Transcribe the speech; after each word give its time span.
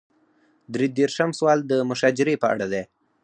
درې 0.73 0.87
دېرشم 0.97 1.29
سوال 1.39 1.59
د 1.65 1.71
مشاجرې 1.89 2.35
په 2.41 2.47
اړه 2.53 2.65
دی. 2.73 2.83